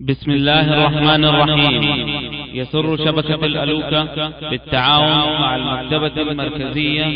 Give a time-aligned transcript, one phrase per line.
[0.00, 1.82] بسم الله الرحمن الرحيم.
[2.54, 7.06] يسر شبكة الألوكة بالتعاون مع المكتبة المركزية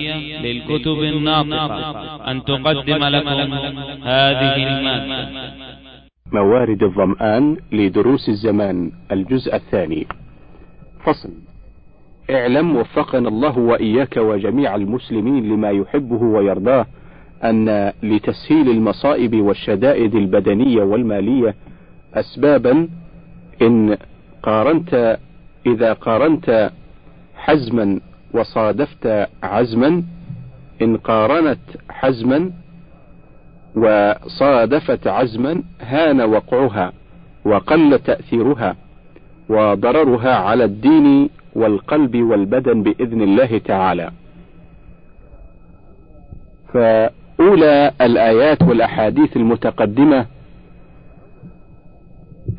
[0.40, 2.30] للكتب الناطقة.
[2.30, 3.52] أن تقدم لكم
[4.02, 5.28] هذه المادة.
[6.32, 10.06] موارد الظمآن لدروس الزمان الجزء الثاني.
[11.04, 11.32] فصل.
[12.30, 16.86] اعلم وفقنا الله وإياك وجميع المسلمين لما يحبه ويرضاه
[17.44, 21.54] أن لتسهيل المصائب والشدائد البدنية والمالية
[22.14, 22.88] أسبابا
[23.62, 23.96] إن
[24.42, 25.18] قارنت
[25.66, 26.70] إذا قارنت
[27.36, 28.00] حزما
[28.34, 30.02] وصادفت عزما
[30.82, 31.58] إن قارنت
[31.90, 32.50] حزما
[33.76, 36.92] وصادفت عزما هان وقعها
[37.44, 38.76] وقل تأثيرها
[39.48, 44.10] وضررها على الدين والقلب والبدن بإذن الله تعالى.
[46.74, 50.26] فأولى الآيات والأحاديث المتقدمة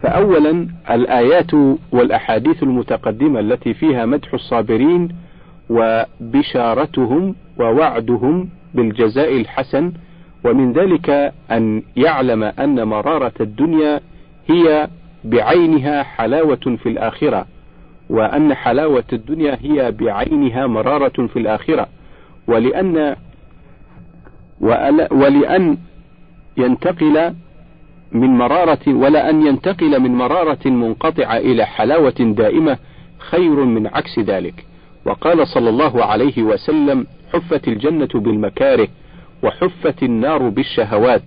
[0.01, 1.53] فأولا الآيات
[1.91, 5.09] والأحاديث المتقدمة التي فيها مدح الصابرين
[5.69, 9.91] وبشارتهم ووعدهم بالجزاء الحسن
[10.45, 13.99] ومن ذلك أن يعلم أن مرارة الدنيا
[14.47, 14.87] هي
[15.23, 17.45] بعينها حلاوة في الآخرة
[18.09, 21.87] وأن حلاوة الدنيا هي بعينها مرارة في الآخرة
[22.47, 23.15] ولأن
[25.11, 25.77] ولأن
[26.57, 27.33] ينتقل
[28.15, 32.77] من مرارة ولا أن ينتقل من مرارة منقطعة إلى حلاوة دائمة
[33.17, 34.65] خير من عكس ذلك.
[35.05, 38.87] وقال صلى الله عليه وسلم حفت الجنة بالمكاره
[39.43, 41.21] وحفت النار بالشهوات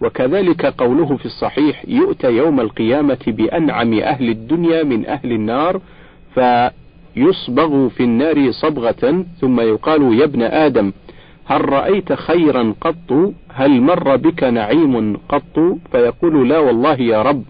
[0.00, 5.80] وكذلك قوله في الصحيح يؤتى يوم القيامة بأنعم أهل الدنيا من أهل النار
[6.34, 10.92] فيصبغ في النار صبغة ثم يقال يا ابن آدم
[11.52, 15.58] هل رأيت خيرا قط؟ هل مر بك نعيم قط؟
[15.92, 17.42] فيقول لا والله يا رب.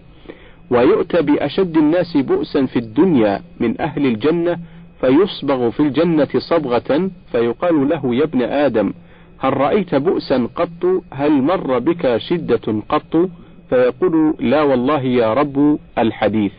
[0.69, 4.59] ويؤتى بأشد الناس بؤسا في الدنيا من أهل الجنة
[5.01, 8.93] فيصبغ في الجنة صبغة فيقال له يا ابن آدم
[9.39, 13.29] هل رأيت بؤسا قط؟ هل مر بك شدة قط؟
[13.69, 16.51] فيقول لا والله يا رب الحديث.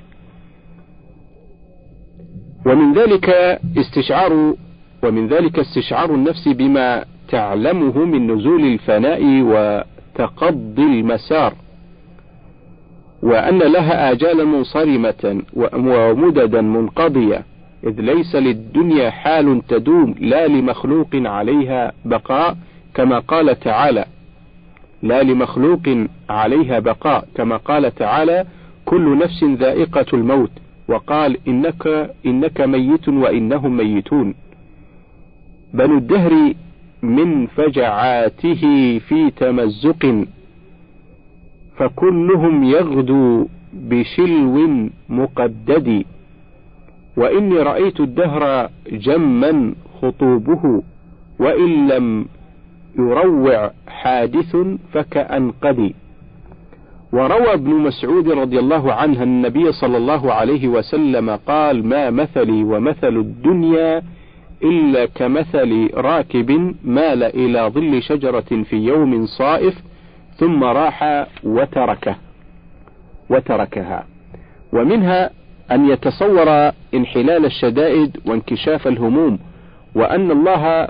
[2.66, 3.28] ومن ذلك
[3.78, 4.54] استشعار
[5.02, 11.54] ومن ذلك استشعار النفس بما تعلمه من نزول الفناء وتقضي المسار
[13.22, 15.42] وأن لها آجالا منصرمة
[15.76, 17.44] ومددا منقضية
[17.86, 22.56] إذ ليس للدنيا حال تدوم لا لمخلوق عليها بقاء
[22.94, 24.04] كما قال تعالى
[25.02, 25.82] لا لمخلوق
[26.30, 28.44] عليها بقاء كما قال تعالى
[28.84, 30.50] كل نفس ذائقة الموت
[30.88, 34.34] وقال إنك إنك ميت وإنهم ميتون.
[35.74, 36.54] بنو الدهر
[37.04, 38.62] من فجعاته
[39.08, 40.26] في تمزق.
[41.76, 46.04] فكلهم يغدو بشلو مقدد.
[47.16, 50.82] وإني رأيت الدهر جما خطوبه
[51.38, 52.26] وإن لم
[52.98, 54.56] يروع حادث
[54.92, 55.94] فكأنقدي
[57.12, 63.16] وروى ابن مسعود رضي الله عنه النبي صلى الله عليه وسلم قال ما مثلي ومثل
[63.16, 64.02] الدنيا
[64.64, 69.74] إلا كمثل راكب مال إلى ظل شجرة في يوم صائف
[70.36, 72.16] ثم راح وتركه
[73.30, 74.06] وتركها.
[74.72, 75.30] ومنها
[75.72, 79.38] أن يتصور انحلال الشدائد وانكشاف الهموم
[79.94, 80.88] وأن الله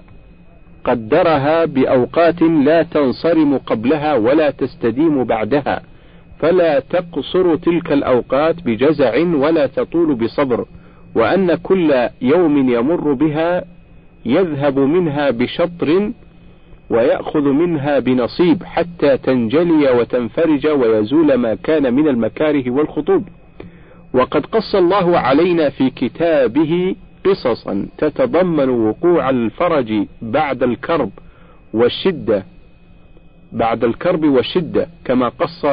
[0.85, 5.83] قدرها بأوقات لا تنصرم قبلها ولا تستديم بعدها
[6.39, 10.67] فلا تقصر تلك الأوقات بجزع ولا تطول بصبر.
[11.15, 13.65] وأن كل يوم يمر بها
[14.27, 16.13] يذهب منها بشطر
[16.91, 23.29] ويأخذ منها بنصيب حتى تنجلي وتنفرج ويزول ما كان من المكاره والخطوب.
[24.15, 26.95] وقد قص الله علينا في كتابه
[27.25, 31.11] قصصا تتضمن وقوع الفرج بعد الكرب
[31.75, 32.45] والشدة
[33.53, 35.67] بعد الكرب والشدة كما قص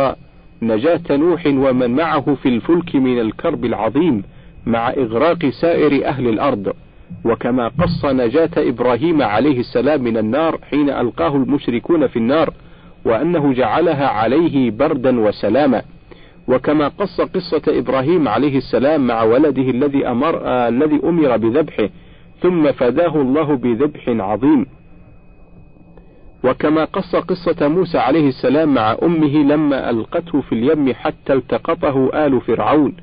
[0.61, 4.23] نجاة نوح ومن معه في الفلك من الكرب العظيم.
[4.65, 6.73] مع إغراق سائر أهل الأرض
[7.25, 12.53] وكما قص نجاة إبراهيم عليه السلام من النار حين ألقاه المشركون في النار
[13.05, 15.81] وأنه جعلها عليه بردا وسلاما.
[16.47, 21.89] وكما قص قصة إبراهيم عليه السلام مع ولده الذي أمر آه الذي أمر بذبحه
[22.41, 24.65] ثم فداه الله بذبح عظيم.
[26.43, 32.41] وكما قص قصة موسى عليه السلام مع أمه لما ألقته في اليم حتى التقطه آل
[32.41, 32.93] فرعون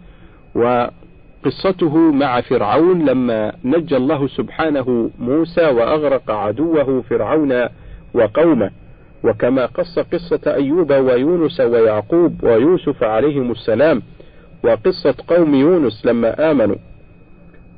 [1.48, 7.68] وقصته مع فرعون لما نجى الله سبحانه موسى وأغرق عدوه فرعون
[8.14, 8.70] وقومه.
[9.24, 14.02] وكما قص قصة أيوب ويونس ويعقوب ويوسف عليهم السلام
[14.64, 16.76] وقصة قوم يونس لما آمنوا.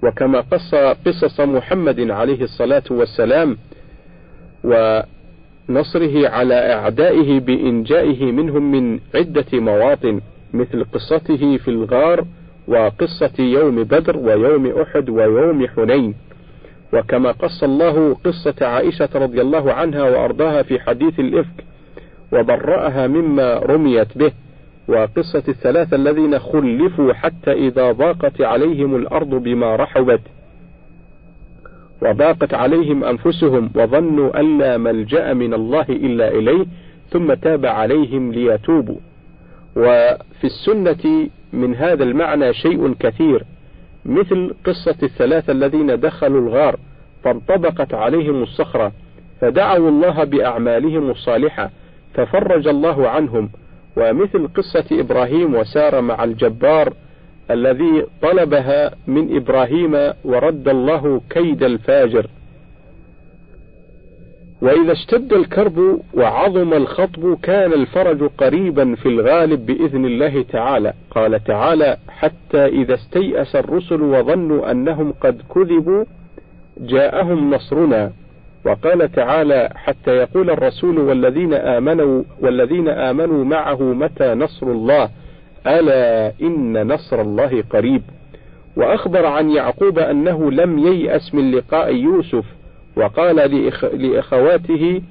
[0.03, 0.75] وكما قص
[1.07, 3.57] قصص محمد عليه الصلاة والسلام
[4.65, 10.21] ونصره على أعدائه بإنجائه منهم من عدة مواطن
[10.55, 12.25] مثل قصته في الغار
[12.71, 16.15] وقصة يوم بدر ويوم أحد ويوم حنين.
[16.93, 21.65] وكما قص الله قصة عائشة رضي الله عنها وأرضاها في حديث الإفك
[22.33, 24.33] وبرأها مما رميت به.
[24.89, 30.21] وقصة الثلاثة الذين خلفوا حتى إذا ضاقت عليهم الأرض بما رحبت.
[32.03, 36.67] وضاقت عليهم أنفسهم وظنوا أن لا ملجأ من الله إلا إليه
[37.11, 38.99] ثم تاب عليهم ليتوبوا.
[39.77, 43.45] وفي السنة من هذا المعنى شيء كثير
[44.05, 46.77] مثل قصة الثلاثة الذين دخلوا الغار
[47.25, 48.93] فانطبقت عليهم الصخرة
[49.41, 51.71] فدعوا الله بأعمالهم الصالحة
[52.15, 53.51] ففرج الله عنهم.
[53.97, 56.93] ومثل قصة إبراهيم وسار مع الجبار
[57.51, 62.27] الذي طلبها من إبراهيم ورد الله كيد الفاجر.
[64.63, 70.93] وإذا اشتد الكرب وعظم الخطب كان الفرج قريبا في الغالب بإذن الله تعالى.
[71.11, 76.05] قال تعالى حتى إذا استيأس الرسل وظنوا أنهم قد كذبوا
[76.79, 78.13] جاءهم نصرنا.
[78.67, 85.09] وقال تعالى حتى يقول الرسول والذين آمنوا والذين آمنوا معه متى نصر الله؟
[85.67, 88.03] ألا إن نصر الله قريب.
[88.77, 92.45] وأخبر عن يعقوب أنه لم ييأس من لقاء يوسف
[93.01, 93.85] وقال لإخ...
[93.85, 95.03] لإخواته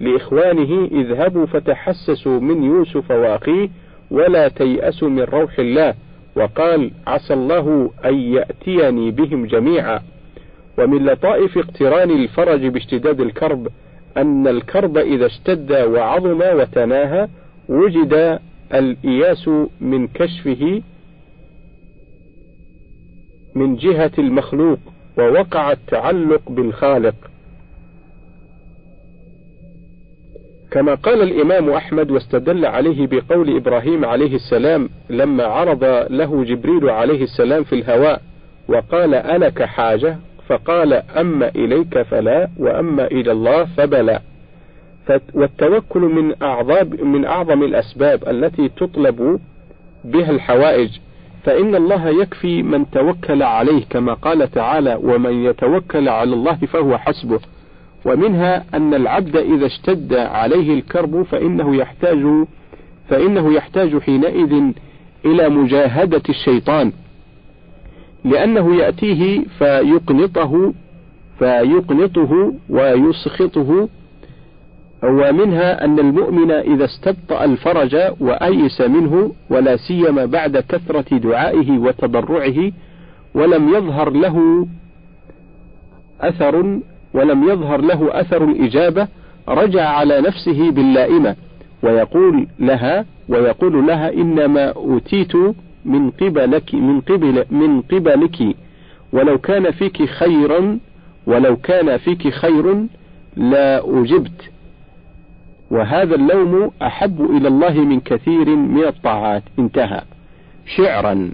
[0.00, 3.68] لإخوانه اذهبوا فتحسسوا من يوسف وأخيه
[4.10, 5.94] ولا تيأسوا من روح الله
[6.36, 10.00] وقال عسى الله أن يأتيني بهم جميعا.
[10.78, 13.68] ومن لطائف اقتران الفرج باشتداد الكرب
[14.16, 17.28] أن الكرب إذا اشتد وعظم وتناهى
[17.68, 18.38] وجد
[18.74, 19.50] الإياس
[19.80, 20.82] من كشفه
[23.54, 24.78] من جهة المخلوق
[25.18, 27.14] ووقع التعلق بالخالق.
[30.74, 37.22] كما قال الإمام أحمد واستدل عليه بقول إبراهيم عليه السلام لما عرض له جبريل عليه
[37.22, 38.20] السلام في الهواء
[38.68, 40.16] وقال ألك حاجة
[40.48, 44.20] فقال أما إليك فلا وأما إلى الله فبلى
[45.34, 49.40] والتوكل من أعظم من أعظم الأسباب التي تطلب
[50.04, 50.90] بها الحوائج.
[51.44, 57.40] فإن الله يكفي من توكل عليه كما قال تعالى ومن يتوكل على الله فهو حسبه.
[58.04, 62.46] ومنها أن العبد إذا اشتد عليه الكرب فإنه يحتاج
[63.08, 64.72] فإنه يحتاج حينئذ
[65.24, 66.92] إلى مجاهدة الشيطان
[68.24, 70.72] لأنه يأتيه فيقنطه
[71.38, 73.88] فيقنطه ويسخطه
[75.02, 82.72] ومنها أن المؤمن إذا استبطأ الفرج وأيس منه ولا سيما بعد كثرة دعائه وتضرعه
[83.34, 84.66] ولم يظهر له
[86.20, 86.80] أثر
[87.14, 89.08] ولم يظهر له أثر الإجابة
[89.48, 91.36] رجع على نفسه باللائمة
[91.82, 95.32] ويقول لها ويقول لها إنما أوتيت
[95.84, 98.56] من قبلك من قبل من قبلك
[99.12, 100.78] ولو كان فيك خيرا
[101.26, 102.86] ولو كان فيك خير
[103.36, 104.50] لا أجبت.
[105.70, 109.42] وهذا اللوم أحب إلى الله من كثير من الطاعات.
[109.58, 110.02] انتهى.
[110.76, 111.30] شعرا.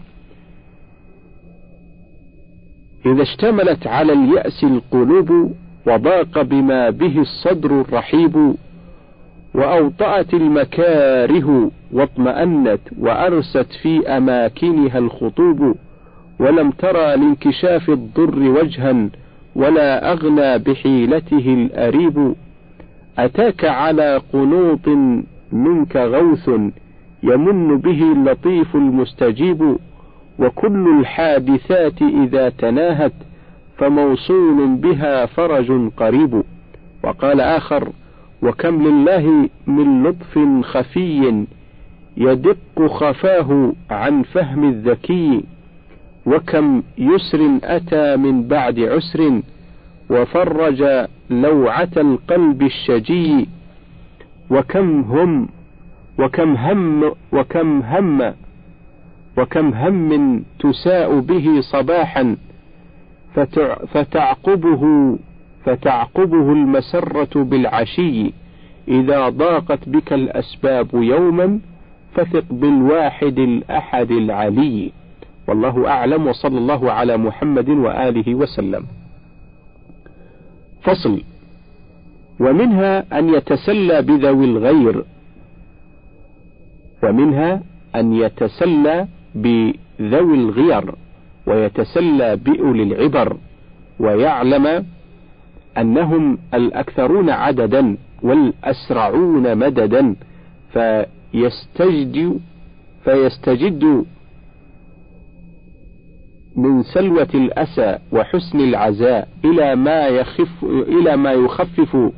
[3.07, 5.55] إذا اشتملت على اليأس القلوب
[5.87, 8.55] وضاق بما به الصدر الرحيب
[9.55, 15.77] وأوطأت المكاره واطمأنت وأرست في أماكنها الخطوب
[16.39, 19.09] ولم ترى لانكشاف الضر وجها
[19.55, 22.35] ولا أغنى بحيلته الأريب.
[23.19, 24.89] أتاك على قنوط
[25.53, 26.49] منك غوث
[27.23, 29.77] يمن به اللطيف المستجيب
[30.39, 33.13] وكل الحادثات إذا تناهت
[33.81, 36.43] فموصول بها فرج قريب.
[37.05, 37.89] وقال آخر
[38.43, 41.45] وكم لله من لطف خفي
[42.17, 45.45] يدق خفاه عن فهم الذكي.
[46.27, 49.43] وكم يسر أتى من بعد عسر
[50.11, 53.49] وفرج لوعة القلب الشجي.
[54.51, 55.49] وكم هم
[56.19, 58.35] وكم هم وكم هم
[59.39, 62.37] وكم هم تساء به صباحا.
[63.93, 65.17] فتعقبه
[65.65, 68.33] فتعقبه المسرة بالعشي.
[68.89, 71.59] إذا ضاقت بك الأسباب يوما
[72.15, 74.93] فثق بالواحد الأحد العلي.
[75.49, 78.87] والله أعلم وصلى الله على محمد وآله وسلم.
[80.83, 81.23] فصل.
[82.41, 85.05] ومنها أن يتسلى بذوي الغير.
[87.03, 87.63] ومنها
[87.97, 90.95] أن يتسلى بذوي الغير.
[91.47, 93.37] ويتسلى بأولي العبر
[94.01, 94.87] ويعلم
[95.79, 100.17] أنهم الأكثرون عددا والأسرعون مددا
[100.73, 102.41] فيستجد
[103.05, 104.05] فيستجد
[106.57, 112.13] من سلوة الأسى وحسن العزاء إلى ما يخف إلى ما يخفف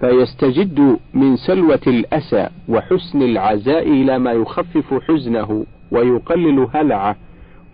[0.00, 5.66] فيستجد من سلوة الأسى وحسن العزاء إلى ما يخفف حزنه.
[5.90, 7.16] ويقلل هلعه.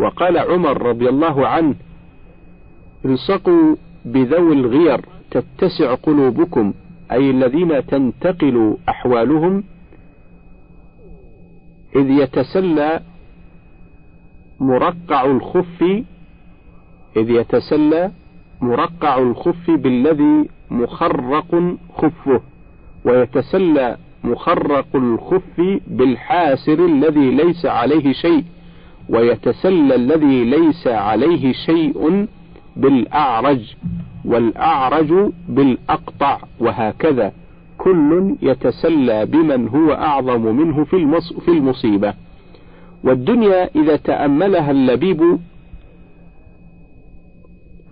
[0.00, 1.74] وقال عمر رضي الله عنه
[3.04, 6.72] الصقوا بذوي الغير تتسع قلوبكم
[7.12, 9.64] أي الذين تنتقل أحوالهم
[11.96, 13.00] إذ يتسلى
[14.60, 15.82] مرقع الخف
[17.16, 18.10] إذ يتسلى
[18.60, 22.40] مرقع الخف بالذي مخرق خفه
[23.04, 28.44] ويتسلى مخرق الخف بالحاسر الذي ليس عليه شيء
[29.08, 32.26] ويتسلى الذي ليس عليه شيء
[32.76, 33.74] بالأعرج
[34.24, 37.32] والأعرج بالأقطع وهكذا
[37.78, 42.14] كل يتسلى بمن هو أعظم منه في, في المصيبة.
[43.04, 45.38] والدنيا إذا تأملها اللبيب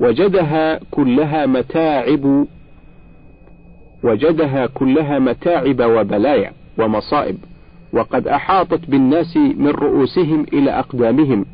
[0.00, 2.46] وجدها كلها متاعب
[4.02, 7.38] وجدها كلها متاعب وبلايا ومصائب
[7.92, 11.44] وقد أحاطت بالناس من رؤوسهم إلى أقدامهم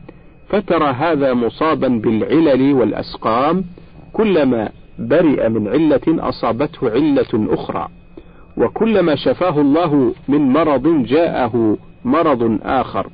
[0.49, 3.65] فترى هذا مصابا بالعلل والأسقام
[4.13, 7.89] كلما برئ من علة أصابته علة أخرى
[8.57, 13.07] وكلما شفاه الله من مرض جاءه مرض آخر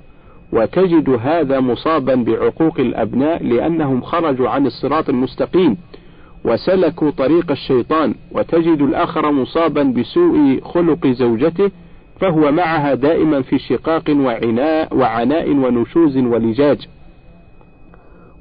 [0.53, 5.77] وتجد هذا مصابا بعقوق الأبناء لأنهم خرجوا عن الصراط المستقيم.
[6.45, 11.71] وسلكوا طريق الشيطان وتجد الآخر مصابا بسوء خلق زوجته
[12.21, 16.89] فهو معها دائما في شقاق وعناء وعناء ونشوز ولجاج.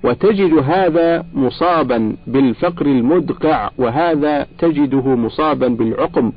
[0.03, 6.31] وتجد هذا مصابا بالفقر المدقع وهذا تجده مصابا بالعقم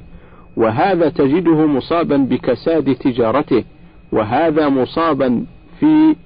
[0.56, 3.64] وهذا تجده مصابا بكساد تجارته
[4.12, 5.44] وهذا مصابا
[5.80, 6.16] في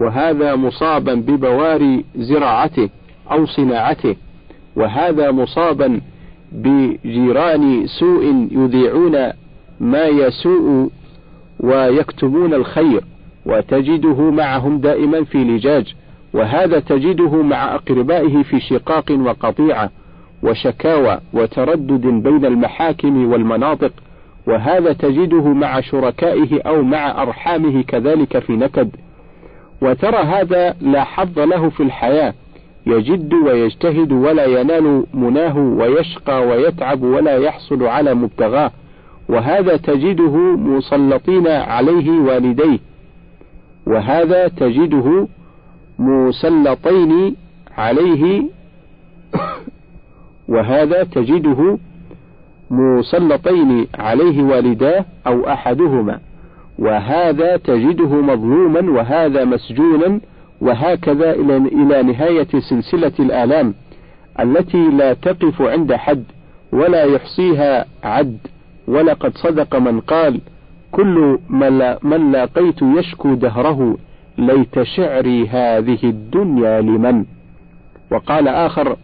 [0.00, 2.88] وهذا مصابا ببواري زراعته
[3.32, 4.16] أو صناعته.
[4.78, 6.00] وهذا مصابا
[6.52, 9.32] بجيران سوء يذيعون
[9.80, 10.90] ما يسوء
[11.60, 13.04] ويكتمون الخير
[13.46, 15.94] وتجده معهم دائما في لجاج
[16.32, 19.90] وهذا تجده مع أقربائه في شقاق وقطيعة
[20.42, 23.92] وشكاوى وتردد بين المحاكم والمناطق
[24.46, 28.90] وهذا تجده مع شركائه أو مع أرحامه كذلك في نكد.
[29.82, 32.34] وترى هذا لا حظ له في الحياة
[32.88, 38.70] يجد ويجتهد ولا ينال مناه ويشقى ويتعب ولا يحصل على مبتغاه
[39.28, 42.78] وهذا تجده مسلطين عليه والديه
[43.86, 45.28] وهذا تجده
[45.98, 47.36] مسلطين
[47.76, 48.42] عليه
[50.48, 51.78] وهذا تجده
[52.70, 56.20] مسلطين عليه والداه أو أحدهما
[56.78, 60.20] وهذا تجده مظلوما وهذا مسجونا
[60.60, 63.74] وهكذا إلى نهاية سلسلة الآلام
[64.40, 66.24] التي لا تقف عند حد
[66.72, 68.38] ولا يحصيها عد
[68.88, 70.40] ولقد صدق من قال
[70.92, 71.38] كل
[72.02, 73.96] من لاقيت يشكو دهره
[74.38, 77.24] ليت شعري هذه الدنيا لمن؟
[78.10, 78.96] وقال آخر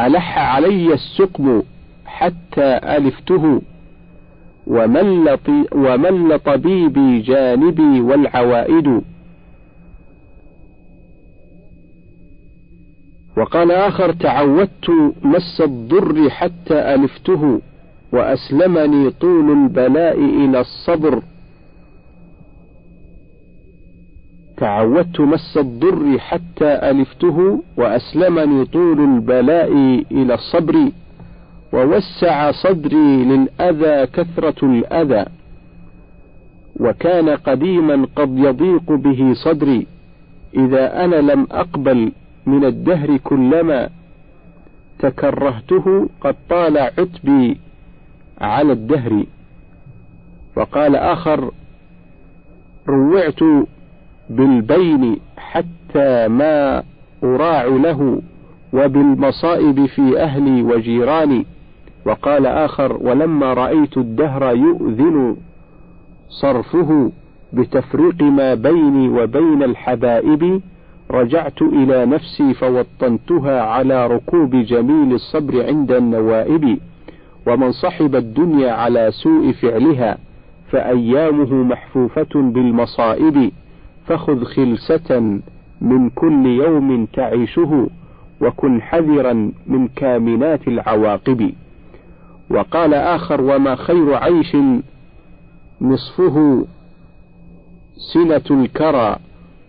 [0.00, 1.62] ألح علي السقم
[2.06, 3.62] حتى ألفته
[4.66, 5.38] ومل,
[5.72, 9.02] ومل طبيبي جانبي والعوائد؟
[13.36, 14.90] وقال آخر تعودت
[15.22, 17.60] مس الضر حتى ألفته
[18.12, 21.22] وأسلمني طول البلاء إلى الصبر.
[24.56, 29.72] تعودت مس الضر حتى ألفته وأسلمني طول البلاء
[30.12, 30.90] إلى الصبر
[31.72, 35.24] ووسع صدري للأذى كثرة الأذى
[36.80, 39.86] وكان قديما قد يضيق به صدري
[40.56, 42.12] إذا أنا لم أقبل
[42.46, 43.88] من الدهر كلما
[44.98, 47.58] تكرهته قد طال عتبي
[48.40, 49.24] على الدهر.
[50.56, 51.50] وقال آخر
[52.88, 53.40] روعت
[54.30, 56.82] بالبين حتى ما
[57.24, 58.22] أراع له
[58.72, 61.46] وبالمصائب في أهلي وجيراني.
[62.06, 65.36] وقال آخر ولما رأيت الدهر يؤذن
[66.28, 67.12] صرفه
[67.52, 70.60] بتفريق ما بيني وبين الحبائب
[71.10, 76.78] رجعت إلى نفسي فوطنتها على ركوب جميل الصبر عند النوائب
[77.46, 80.18] ومن صحب الدنيا على سوء فعلها
[80.70, 83.50] فأيامه محفوفة بالمصائب
[84.06, 85.40] فخذ خلسة
[85.80, 87.88] من كل يوم تعيشه
[88.40, 91.52] وكن حذرا من كامنات العواقب.
[92.50, 94.56] وقال آخر وما خير عيش
[95.80, 96.66] نصفه
[98.14, 99.16] سنة الكرى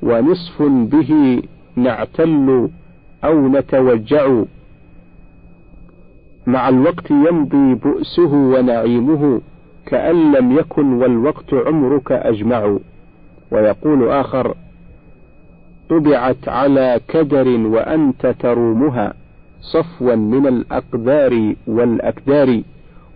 [0.06, 1.42] ونصف به
[1.76, 2.70] نعتل
[3.24, 4.44] أو نتوجع.
[6.48, 9.42] مع الوقت يمضي بؤسه ونعيمه
[9.86, 12.78] كأن لم يكن والوقت عمرك أجمع.
[13.52, 14.56] ويقول آخر
[15.90, 19.14] طبعت على كدر وأنت ترومها
[19.62, 22.62] صفوا من الأقدار والأكدار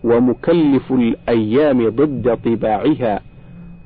[0.03, 3.21] ومكلف الأيام ضد طباعها.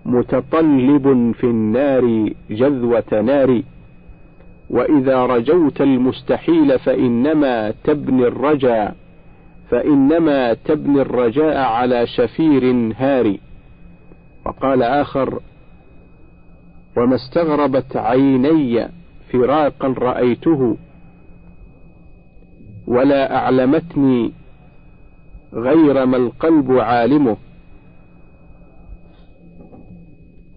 [0.05, 3.61] متطلب في النار جذوة نار.
[4.69, 8.93] وإذا رجوت المستحيل فإنما تبني الرجا
[9.69, 13.39] فإنما تبني الرجاء على شفير هاري
[14.45, 15.39] وقال آخر
[16.97, 18.87] وما استغربت عيني
[19.31, 20.77] فراقا رأيته
[22.87, 24.31] ولا أعلمتني
[25.53, 27.37] غير ما القلب عالمه.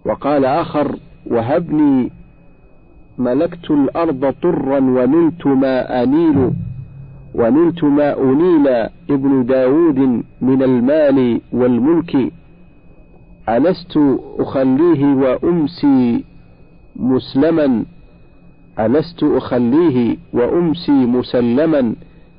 [0.07, 0.95] وقال آخر
[1.25, 2.11] وهبني
[3.17, 6.51] ملكت الأرض طرا ونلت ما أنيل
[7.35, 8.67] ونلت ما أنيل
[9.09, 9.99] ابن داود
[10.41, 12.31] من المال والملك.
[13.49, 13.99] ألست
[14.39, 16.23] أخليه وأمسي
[16.95, 17.85] مسلما؟
[18.79, 21.95] ألست أخليه وأمسي مسلما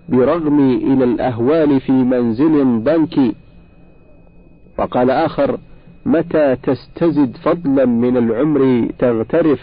[0.09, 3.35] برغمي إلى الأهوال في منزل ضنك
[4.79, 5.59] وقال آخر
[6.09, 9.61] متى تستزد فضلا من العمر تغترف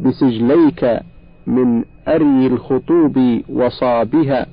[0.00, 1.00] بسجليك
[1.46, 4.46] من أري الخطوب وصابها.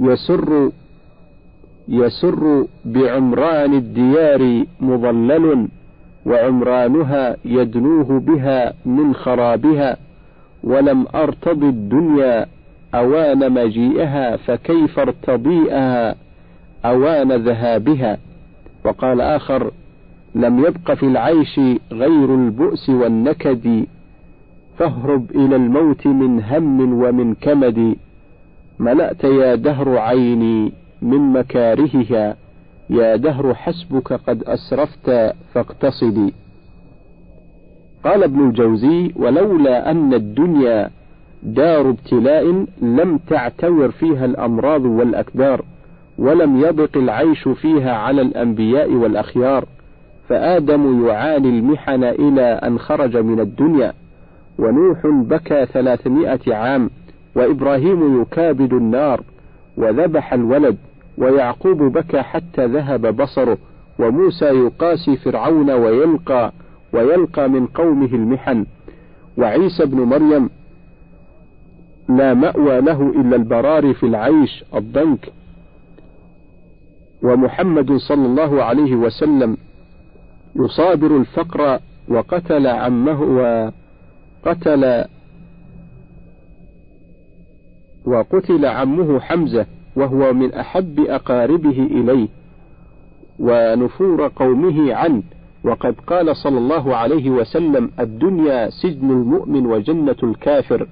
[0.00, 0.70] يسر
[1.88, 5.68] يسر بعمران الديار مضلل
[6.26, 9.96] وعمرانها يدنوه بها من خرابها.
[10.62, 12.46] ولم أرتض الدنيا
[12.94, 16.14] أوان مجيئها فكيف ارتضيئها
[16.84, 18.18] أوان ذهابها.
[18.84, 19.70] وقال آخر
[20.34, 21.60] لم يبق في العيش
[21.92, 23.86] غير البؤس والنكد
[24.78, 27.96] فاهرب إلى الموت من هم ومن كمد
[28.78, 32.36] ملأت يا دهر عيني من مكارهها
[32.90, 36.34] يا دهر حسبك قد أسرفت فاقتصدي
[38.04, 40.90] قال ابن الجوزي ولولا أن الدنيا
[41.42, 45.64] دار ابتلاء لم تعتور فيها الأمراض والأكدار.
[46.18, 49.64] ولم يضق العيش فيها على الأنبياء والأخيار
[50.28, 53.92] فآدم يعاني المحن إلى أن خرج من الدنيا.
[54.58, 56.90] ونوح بكى ثلاثمائة عام
[57.34, 59.20] وإبراهيم يكابد النار
[59.76, 60.76] وذبح الولد
[61.18, 63.58] ويعقوب بكى حتى ذهب بصره
[63.98, 66.52] وموسى يقاسي فرعون ويلقى
[66.92, 68.66] ويلقى من قومه المحن.
[69.38, 70.50] وعيسى بن مريم
[72.08, 75.32] لا مأوى له إلا البرار في العيش الضنك.
[77.24, 79.56] ومحمد صلى الله عليه وسلم
[80.56, 83.22] يصابر الفقر وقتل عمه
[84.46, 85.04] وقتل
[88.04, 92.28] وقتل عمه حمزة وهو من أحب أقاربه إليه
[93.38, 95.22] ونفور قومه عنه.
[95.64, 100.88] وقد قال صلى الله عليه وسلم الدنيا سجن المؤمن وجنة الكافر.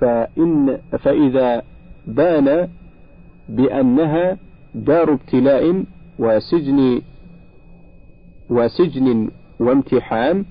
[0.00, 1.62] فإن فإذا
[2.06, 2.68] بان
[3.48, 4.36] بأنها
[4.74, 5.84] دار ابتلاء
[6.18, 7.00] وسجن
[8.50, 10.44] وسجن وامتحان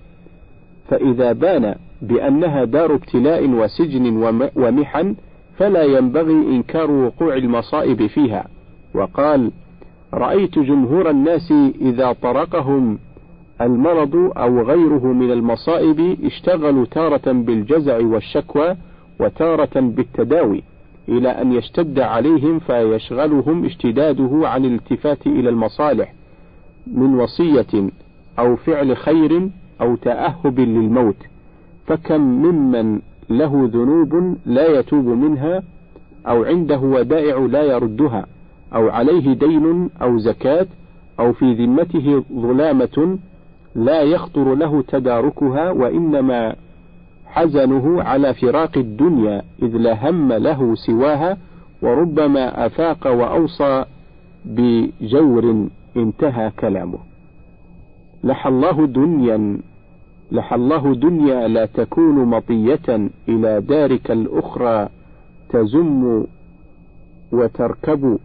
[0.87, 4.17] فإذا بان بأنها دار ابتلاء وسجن
[4.55, 5.15] ومحن
[5.57, 8.47] فلا ينبغي إنكار وقوع المصائب فيها.
[8.95, 9.51] وقال
[10.13, 12.99] رأيت جمهور الناس إذا طرقهم
[13.61, 18.75] المرض أو غيره من المصائب اشتغلوا تارة بالجزع والشكوى
[19.19, 20.63] وتارة بالتداوي.
[21.09, 26.13] إلى أن يشتد عليهم فيشغلهم اشتداده عن الالتفات إلى المصالح
[26.87, 27.89] من وصية
[28.39, 29.49] أو فعل خير
[29.81, 31.15] أو تأهب للموت.
[31.87, 35.63] فكم ممن له ذنوب لا يتوب منها
[36.27, 38.25] أو عنده ودائع لا يردها
[38.75, 40.67] أو عليه دين أو زكاة
[41.19, 43.17] أو في ذمته ظلامة
[43.75, 46.55] لا يخطر له تداركها وإنما
[47.33, 51.37] حزنه على فراق الدنيا إذ لا هم له سواها
[51.81, 53.85] وربما أفاق وأوصى
[54.45, 55.67] بجور
[55.97, 56.99] انتهى كلامه.
[58.23, 59.57] لحى الله دنيا
[60.31, 64.89] لحى الله دنيا لا تكون مطية إلى دارك الأخرى
[65.49, 66.25] تزم
[67.31, 68.19] وتركب.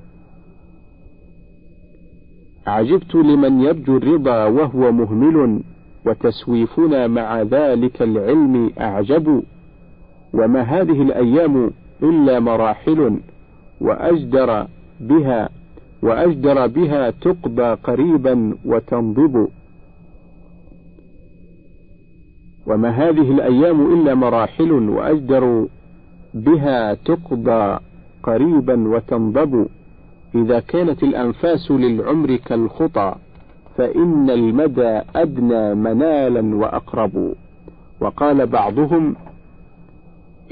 [2.67, 5.61] عجبت لمن يرجو الرضا وهو مهمل
[6.07, 9.43] وتسويفنا مع ذلك العلم أعجب
[10.35, 11.71] وما هذه الأيام
[12.03, 13.21] إلا مراحل
[13.81, 14.67] وأجدر
[15.01, 15.49] بها
[16.03, 19.49] وأجدر بها تقضى قريبا وتنضب.
[22.67, 25.67] وما هذه الأيام إلا مراحل وأجدر
[26.35, 27.79] بها تقضى
[28.23, 29.67] قريبا وتنضب.
[30.35, 33.15] إذا كانت الأنفاس للعمر كالخطى
[33.79, 37.35] فإن المدى أدنى منالا وأقرب.
[38.01, 39.17] وقال بعضهم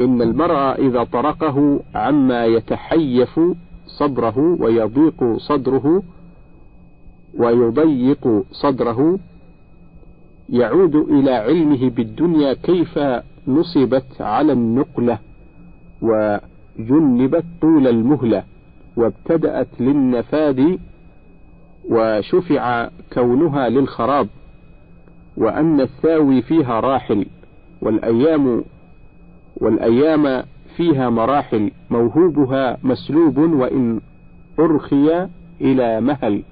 [0.00, 3.40] إن المرء إذا طرقه عما يتحيف
[3.86, 6.02] صبره ويضيق صدره
[7.38, 9.18] ويضيق صدره
[10.48, 12.98] يعود إلى علمه بالدنيا كيف
[13.48, 15.18] نصبت على النقلة
[16.02, 18.44] وجنبت طول المهلة
[18.96, 20.78] وابتدأت للنفاد
[21.90, 24.28] وشفع كونها للخراب
[25.36, 27.26] وأن الثاوي فيها راحل
[27.82, 28.64] والأيام
[29.56, 30.42] والأيام
[30.76, 34.00] فيها مراحل موهوبها مسلوب وإن
[34.58, 35.28] أرخي
[35.60, 36.42] إلى مهل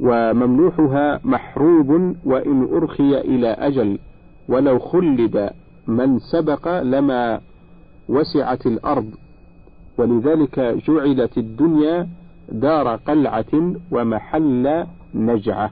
[0.00, 3.98] وممنوحها محروب وإن أرخي إلى أجل
[4.48, 5.50] ولو خلد
[5.86, 7.40] من سبق لما
[8.08, 9.10] وسعت الأرض
[9.98, 12.08] ولذلك جعلت الدنيا
[12.52, 15.70] دار قلعة ومحل نجعة.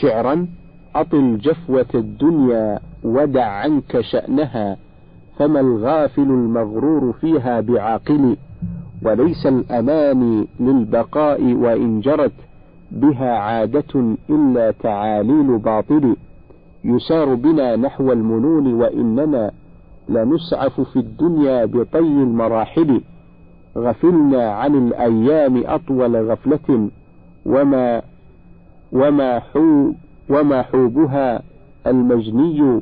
[0.00, 0.46] شعرا
[0.94, 4.76] أطل جفوة الدنيا ودع عنك شأنها
[5.38, 8.36] فما الغافل المغرور فيها بعاقل
[9.02, 12.32] وليس الأمان للبقاء وإن جرت
[12.90, 16.16] بها عادة إلا تعاليل باطل.
[16.84, 19.50] يسار بنا نحو المنون وإننا
[20.08, 23.00] لنسعف في الدنيا بطي المراحل.
[23.76, 26.90] غفلنا عن الأيام أطول غفلة
[27.46, 28.02] وما
[28.92, 29.92] وما حو
[30.30, 31.42] وما حوبها
[31.86, 32.80] المجني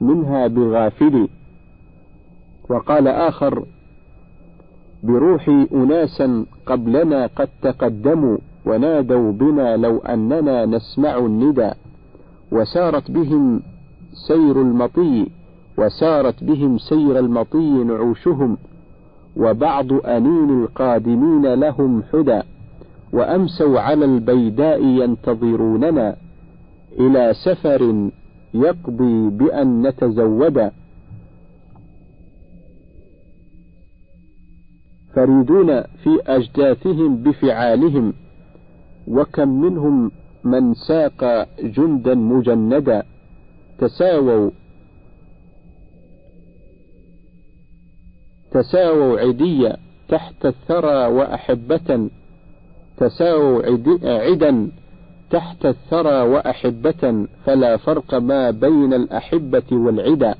[0.00, 1.28] منها بغافل.
[2.70, 3.64] وقال آخر
[5.02, 11.70] بروحي أناسا قبلنا قد تقدموا ونادوا بنا لو أننا نسمع الندى.
[12.52, 13.62] وسارت بهم
[14.28, 15.30] سير المطي
[15.78, 18.56] وسارت بهم سير المطي نعوشهم.
[19.36, 22.40] وبعض أنين القادمين لهم حدى
[23.12, 26.16] وأمسوا على البيداء ينتظروننا
[26.98, 28.10] إلى سفر
[28.54, 30.72] يقضي بأن نتزودا.
[35.14, 38.12] فريدون في أجداثهم بفعالهم
[39.08, 40.10] وكم منهم
[40.44, 43.02] من ساق جندا مجندا
[43.78, 44.50] تساووا
[48.50, 49.76] تساووا عديا
[50.08, 52.08] تحت الثرى وأحبة
[52.96, 53.62] تساووا
[54.04, 54.70] عدا
[55.30, 60.34] تحت الثرى وأحبة فلا فرق ما بين الأحبة والعدا.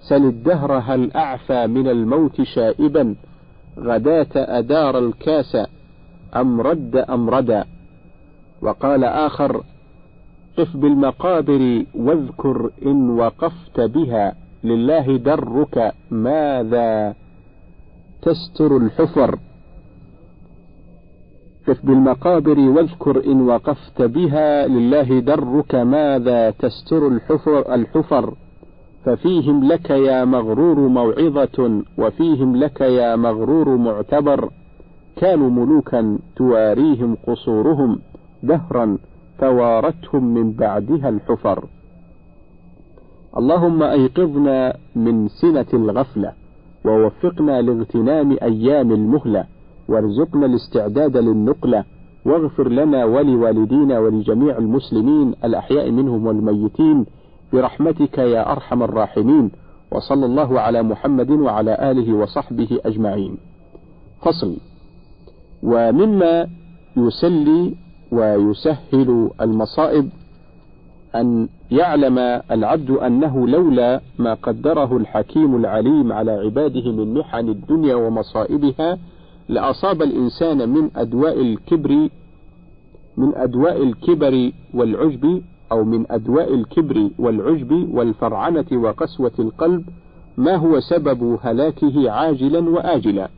[0.00, 3.14] سل الدهر هل أعفى من الموت شائبا
[3.78, 5.56] غداة أدار الكاس
[6.36, 7.64] أم رد أم ردا.
[8.62, 9.62] وقال آخر
[10.58, 17.14] قف بالمقابر واذكر إن وقفت بها لله درك ماذا
[18.26, 19.38] تستر الحفر.
[21.68, 28.34] قف بالمقابر واذكر إن وقفت بها لله درك ماذا تستر الحفر الحفر.
[29.04, 34.50] ففيهم لك يا مغرور موعظة وفيهم لك يا مغرور معتبر.
[35.16, 37.98] كانوا ملوكا تواريهم قصورهم
[38.42, 38.98] دهرا
[39.38, 41.64] توارتهم من بعدها الحفر.
[43.36, 46.45] اللهم أيقظنا من سنة الغفلة.
[46.86, 49.44] ووفقنا لاغتنام أيام المهلة
[49.88, 51.84] وارزقنا الاستعداد للنقلة
[52.24, 57.06] واغفر لنا ولوالدينا ولجميع المسلمين الأحياء منهم والميتين
[57.52, 59.50] برحمتك يا أرحم الراحمين
[59.92, 63.36] وصلى الله على محمد وعلى آله وصحبه أجمعين.
[64.22, 64.56] فصل
[65.62, 66.46] ومما
[66.96, 67.74] يسلي
[68.12, 70.08] ويسهل المصائب
[71.16, 72.18] أن يعلم
[72.50, 78.98] العبد أنه لولا ما قدره الحكيم العليم على عباده من محن الدنيا ومصائبها
[79.48, 82.08] لأصاب الإنسان من أدواء الكبر
[83.16, 89.84] من أدواء الكبر والعجب أو من أدواء الكبر والعجب والفرعنة وقسوة القلب
[90.36, 93.28] ما هو سبب هلاكه عاجلا وآجلا.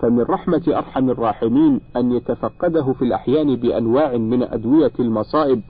[0.00, 5.60] فمن رحمة أرحم الراحمين أن يتفقده في الأحيان بأنواع من أدوية المصائب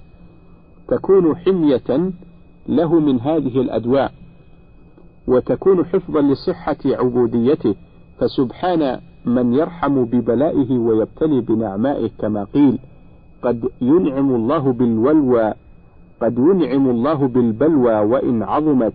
[0.91, 2.11] تكون حمية
[2.69, 4.13] له من هذه الأدواء
[5.29, 7.75] وتكون حفظا لصحة عبوديته
[8.19, 12.79] فسبحان من يرحم ببلائه ويبتلي بنعمائه كما قيل
[13.43, 15.55] قد ينعم الله بالولوى
[16.21, 18.93] قد ينعم الله بالبلوى وإن عظمت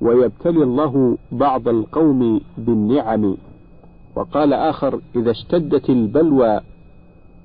[0.00, 3.36] ويبتلي الله بعض القوم بالنعم.
[4.16, 6.60] وقال آخر إذا اشتدت البلوى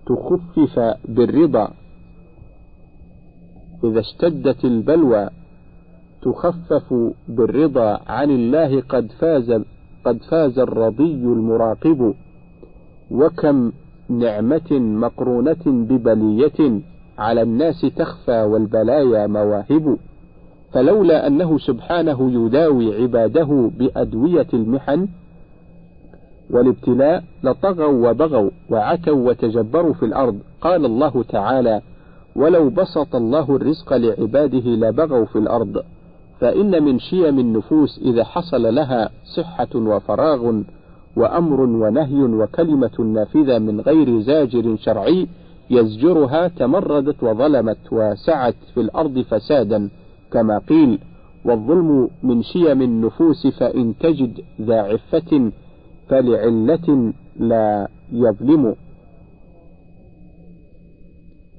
[0.05, 1.73] تخفف بالرضا.
[3.83, 5.29] إذا اشتدت البلوى
[6.21, 6.93] تخفف
[7.27, 9.61] بالرضا عن الله قد فاز
[10.05, 12.13] قد فاز الرضي المراقب.
[13.11, 13.71] وكم
[14.09, 16.81] نعمة مقرونة ببلية
[17.17, 19.97] على الناس تخفى والبلايا مواهب.
[20.73, 25.07] فلولا أنه سبحانه يداوي عباده بأدوية المحن
[26.49, 30.39] والابتلاء لطغوا وبغوا وعتوا وتجبروا في الأرض.
[30.61, 31.81] قال الله تعالى
[32.35, 35.83] ولو بسط الله الرزق لعباده لبغوا في الأرض
[36.39, 40.61] فإن من شيم النفوس إذا حصل لها صحة وفراغ
[41.15, 45.27] وأمر ونهي وكلمة نافذة من غير زاجر شرعي
[45.69, 49.89] يزجرها تمردت وظلمت وسعت في الأرض فسادا
[50.31, 50.99] كما قيل
[51.45, 55.51] والظلم من شيم النفوس فإن تجد ذا عفة
[56.09, 58.75] فلعلة لا يظلم.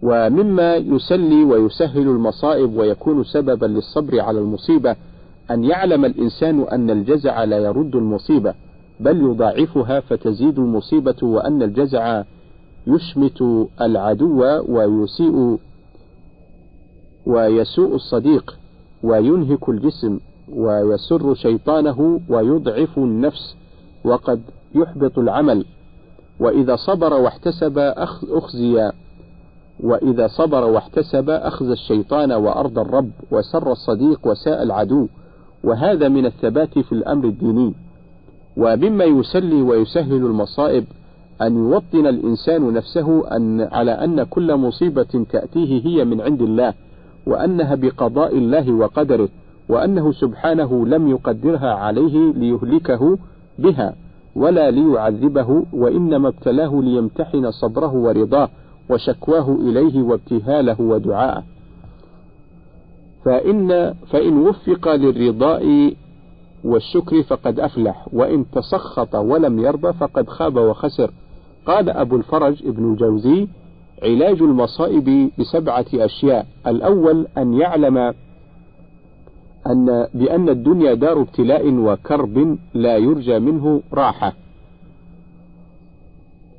[0.03, 4.97] ومما يسلي ويسهل المصائب ويكون سببا للصبر على المصيبة
[5.51, 8.55] أن يعلم الإنسان أن الجزع لا يرد المصيبة
[9.01, 12.23] بل يضاعفها فتزيد المصيبة وأن الجزع
[12.87, 15.59] يشمت العدو ويسيء
[17.27, 18.59] ويسوء الصديق
[19.03, 20.19] وينهك الجسم
[20.53, 23.57] ويسر شيطانه ويضعف النفس
[24.05, 24.43] وقد
[24.75, 25.65] يحبط العمل.
[26.41, 27.79] وإذا صبر واحتسب
[28.31, 28.93] أخزي
[29.83, 35.09] وإذا صبر واحتسب أخزى الشيطان وأرضى الرب وسر الصديق وساء العدو.
[35.65, 37.75] وهذا من الثبات في الأمر الديني.
[38.57, 40.85] ومما يسلي ويسهل المصائب
[41.43, 46.75] أن يوطن الإنسان نفسه أن على أن كل مصيبة تأتيه هي من عند الله
[47.27, 49.29] وأنها بقضاء الله وقدره
[49.69, 53.19] وأنه سبحانه لم يقدرها عليه ليهلكه
[53.59, 53.95] بها
[54.37, 58.49] ولا ليعذبه وإنما ابتلاه ليمتحن صبره ورضاه.
[58.93, 61.45] وشكواه إليه وابتهاله ودعاءه.
[63.25, 65.95] فإن فإن وفق للرضاء
[66.65, 71.11] والشكر فقد أفلح وإن تسخط ولم يرضى فقد خاب وخسر.
[71.67, 73.49] قال أبو الفرج ابن الجوزي
[74.03, 76.47] علاج المصائب بسبعة أشياء.
[76.67, 78.15] الأول أن يعلم
[79.67, 84.33] أن بأن الدنيا دار ابتلاء وكرب لا يرجى منه راحة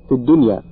[0.10, 0.64] في الدنيا.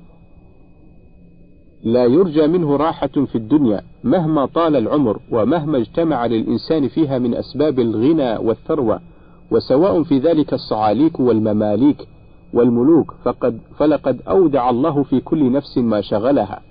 [1.83, 7.79] لا يرجى منه راحة في الدنيا مهما طال العمر ومهما اجتمع للإنسان فيها من أسباب
[7.79, 8.99] الغنى والثروة
[9.51, 12.07] وسواء في ذلك الصعاليك والمماليك
[12.53, 16.61] والملوك فقد فلقد أودع الله في كل نفس ما شغلها.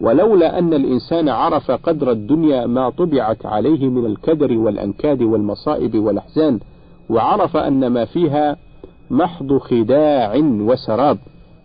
[0.00, 6.60] ولولا أن الإنسان عرف قدر الدنيا ما طبعت عليه من الكدر والأنكاد والمصائب والأحزان
[7.10, 8.56] وعرف أن ما فيها
[9.10, 11.18] محض خداع وسراب.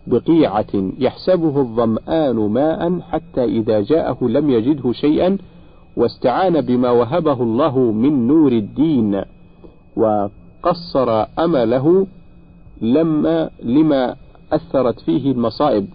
[0.08, 5.38] بقيعة يحسبه الظمآن ماء حتى إذا جاءه لم يجده شيئا
[5.96, 9.22] واستعان بما وهبه الله من نور الدين
[9.96, 12.06] وقصر أمله
[12.82, 14.16] لما لما
[14.52, 15.86] أثرت فيه المصائب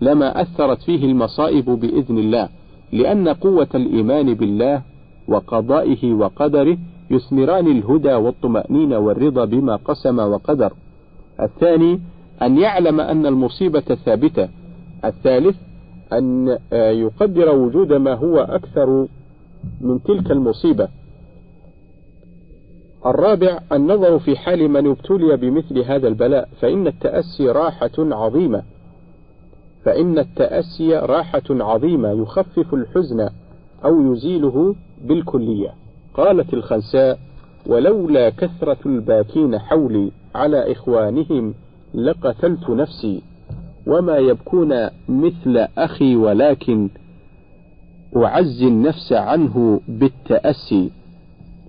[0.00, 2.48] لما أثرت فيه المصائب بإذن الله
[2.92, 4.82] لأن قوة الإيمان بالله
[5.28, 6.78] وقضائه وقدره
[7.10, 10.72] يثمران الهدى والطمأنينة والرضا بما قسم وقدر.
[11.40, 12.00] الثاني
[12.42, 14.48] أن يعلم أن المصيبة ثابتة.
[15.04, 15.56] الثالث
[16.12, 19.06] أن يقدر وجود ما هو أكثر
[19.80, 20.88] من تلك المصيبة.
[23.06, 28.62] الرابع النظر في حال من ابتلي بمثل هذا البلاء فإن التأسي راحة عظيمة.
[29.84, 33.28] فإن التأسي راحة عظيمة يخفف الحزن
[33.84, 34.74] أو يزيله
[35.04, 35.74] بالكلية.
[36.14, 37.18] قالت الخنساء
[37.66, 41.54] ولولا كثرة الباكين حولي على إخوانهم
[41.94, 43.22] لقتلت نفسي
[43.86, 46.88] وما يبكون مثل أخي ولكن
[48.16, 50.90] أعزي النفس عنه بالتأسي.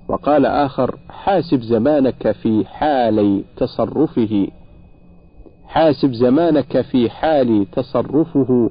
[0.07, 4.47] وقال آخر حاسب زمانك في حال تصرفه.
[5.65, 8.69] حاسب زمانك في حال تصرفه.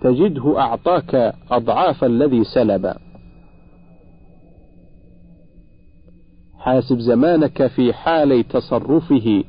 [0.00, 2.94] تجده أعطاك أضعاف الذي سلب.
[6.68, 9.44] حاسب زمانك في حال تصرفه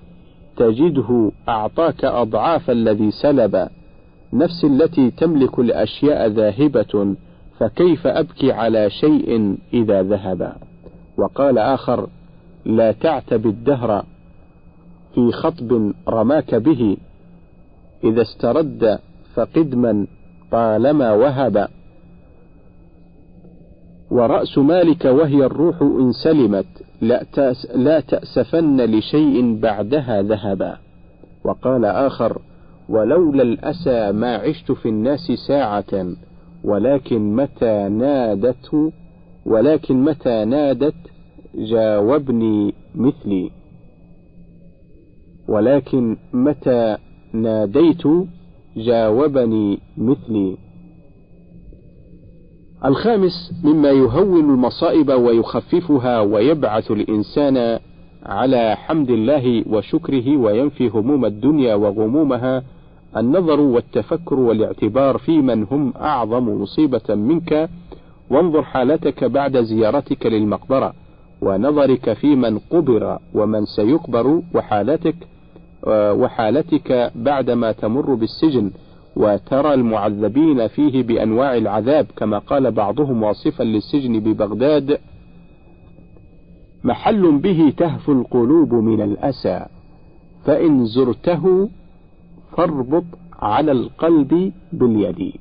[0.57, 3.69] تجده أعطاك أضعاف الذي سلب.
[4.33, 7.15] نفس التي تملك الأشياء ذاهبة
[7.59, 10.55] فكيف أبكي على شيء إذا ذهب؟
[11.17, 12.09] وقال آخر
[12.65, 14.05] لا تعتب الدهر
[15.15, 16.97] في خطب رماك به.
[18.03, 18.99] إذا استرد
[19.33, 20.07] فقدما
[20.51, 21.67] طالما وهب.
[24.11, 26.88] ورأس مالك وهي الروح إن سلمت.
[27.01, 30.77] لا, تأس لا تأسفن لشيء بعدها ذهبا.
[31.45, 32.41] وقال آخر
[32.89, 36.15] ولولا الأسى ما عشت في الناس ساعة
[36.63, 38.91] ولكن متى نادته
[39.45, 40.95] ولكن متى نادت
[41.55, 43.51] جاوبني مثلي.
[45.47, 46.97] ولكن متى
[47.33, 48.03] ناديت
[48.77, 50.57] جاوبني مثلي.
[52.85, 57.79] الخامس مما يهون المصائب ويخففها ويبعث الإنسان
[58.25, 62.63] على حمد الله وشكره وينفي هموم الدنيا وغمومها
[63.17, 67.69] النظر والتفكر والاعتبار في من هم أعظم مصيبة منك
[68.29, 70.93] وانظر حالتك بعد زيارتك للمقبرة
[71.41, 75.15] ونظرك في من قبر ومن سيقبر وحالتك
[75.93, 78.71] وحالتك بعدما تمر بالسجن.
[79.19, 84.99] وترى المعذبين فيه بأنواع العذاب كما قال بعضهم واصفا للسجن ببغداد
[86.83, 89.65] محل به تهفو القلوب من الأسى
[90.45, 91.69] فإن زرته
[92.57, 93.03] فاربط
[93.39, 95.39] على القلب باليد.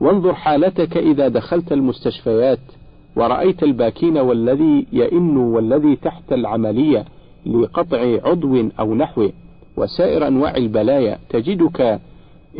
[0.00, 2.58] وانظر حالتك إذا دخلت المستشفيات
[3.16, 7.04] ورأيت الباكين والذي يئن والذي تحت العملية
[7.46, 9.32] لقطع عضو أو نحوه
[9.76, 12.00] وسائر أنواع البلايا تجدك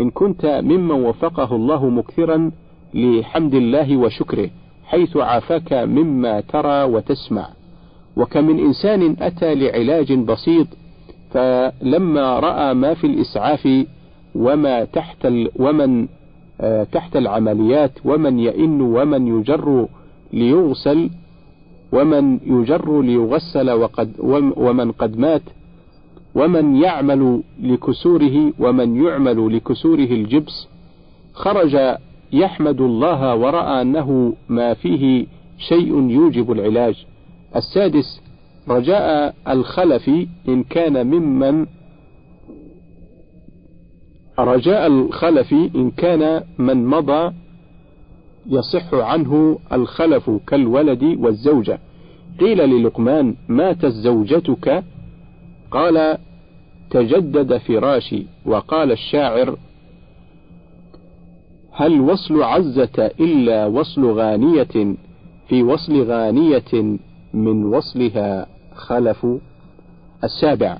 [0.00, 2.50] إن كنت ممن وفقه الله مكثرا
[2.94, 4.50] لحمد الله وشكره
[4.84, 7.48] حيث عافاك مما ترى وتسمع.
[8.16, 10.66] وكم من إنسان أتى لعلاج بسيط
[11.30, 13.68] فلما رأى ما في الإسعاف
[14.34, 16.08] وما تحت ومن
[16.60, 19.88] آه تحت العمليات ومن يئن ومن يجر
[20.32, 21.10] ليغسل
[21.92, 24.12] ومن يجر ليغسل وقد
[24.56, 25.42] ومن قد مات
[26.34, 30.68] ومن يعمل لكسوره ومن يعمل لكسوره الجبس
[31.32, 31.96] خرج
[32.32, 35.26] يحمد الله ورأى أنه ما فيه
[35.58, 37.06] شيء يوجب العلاج.
[37.56, 38.20] السادس
[38.68, 40.10] رجاء الخلف
[40.48, 41.66] إن كان ممن
[44.38, 47.32] رجاء الخلف إن كان من مضى
[48.46, 51.78] يصح عنه الخلف كالولد والزوجة.
[52.40, 54.84] قيل للقمان ماتت زوجتك؟
[55.74, 56.18] قال
[56.90, 59.56] تجدد فراشي وقال الشاعر
[61.72, 64.94] هل وصل عزة إلا وصل غانية؟
[65.48, 66.98] في وصل غانية
[67.34, 69.26] من وصلها خلف.
[70.24, 70.78] السابع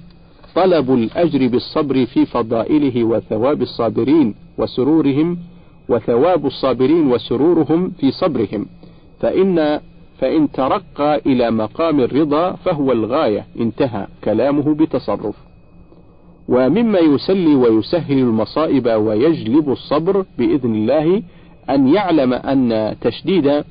[0.55, 5.39] طلب الأجر بالصبر في فضائله وثواب الصابرين وسرورهم
[5.89, 8.67] وثواب الصابرين وسرورهم في صبرهم
[9.21, 9.81] فإن
[10.19, 15.35] فإن ترقى إلى مقام الرضا فهو الغاية انتهى كلامه بتصرف.
[16.49, 21.23] ومما يسلي ويسهل المصائب ويجلب الصبر بإذن الله
[21.71, 23.65] أن يعلم أن تشديد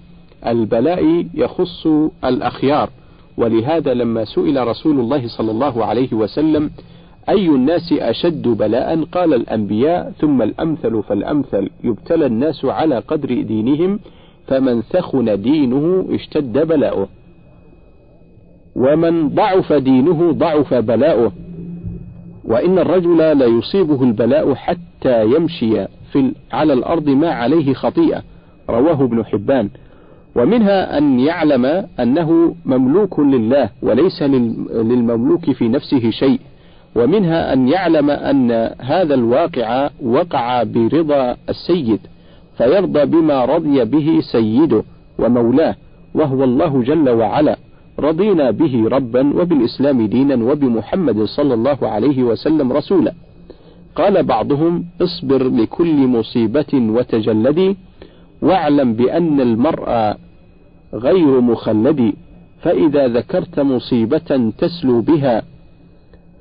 [0.47, 1.88] البلاء يخص
[2.25, 2.89] الأخيار.
[3.38, 6.71] ولهذا لما سئل رسول الله صلى الله عليه وسلم
[7.29, 11.69] أي الناس أشد بلاء؟ قال الأنبياء ثم الأمثل فالأمثل.
[11.84, 13.99] يبتلى الناس على قدر دينهم
[14.47, 17.08] فمن ثخن دينه اشتد بلاؤه.
[18.75, 21.32] ومن ضعف دينه ضعف بلاؤه.
[22.45, 28.23] وإن الرجل لا يصيبه البلاء حتى يمشي في على الأرض ما عليه خطيئة.
[28.69, 29.69] رواه ابن حبان.
[30.36, 34.23] ومنها أن يعلم أنه مملوك لله وليس
[34.71, 36.39] للمملوك في نفسه شيء.
[36.95, 38.51] ومنها أن يعلم أن
[38.82, 41.99] هذا الواقع وقع برضا السيد.
[42.58, 44.84] فيرضى بما رضي به سيده
[45.20, 45.76] ومولاه
[46.16, 47.58] وهو الله جل وعلا.
[48.00, 53.13] رضينا به ربا وبالإسلام دينا وبمحمد صلى الله عليه وسلم رسولا.
[53.96, 57.78] قال بعضهم اصبر لكل مصيبة وتجلدي
[58.42, 60.16] واعلم بأن المرء
[60.94, 62.13] غير مخلد
[62.62, 65.44] فإذا ذكرت مصيبة تسلو بها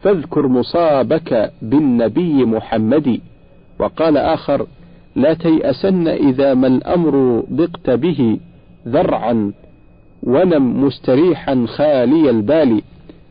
[0.03, 3.21] فاذكر مصابك بالنبي محمد.
[3.81, 4.67] وقال آخر
[5.17, 8.39] لا تيأسن إذا ما الأمر ضقت به
[8.89, 9.53] ذرعا
[10.23, 12.83] ونم مستريحا خالي البال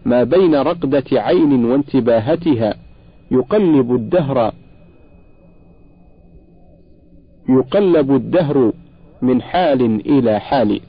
[0.06, 2.76] ما بين رقدة عين وانتباهتها
[3.32, 4.52] يقلب الدهر
[7.50, 8.74] يقلب الدهر
[9.22, 10.80] من حال إلى حال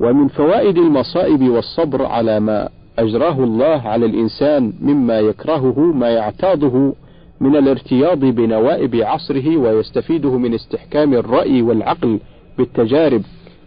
[0.00, 2.68] ومن فوائد المصائب والصبر على ما
[2.98, 6.94] أجراه الله على الإنسان مما يكرهه ما يعتاضه
[7.42, 12.18] من الارتياض بنوائب عصره ويستفيده من استحكام الرأي والعقل
[12.58, 13.22] بالتجارب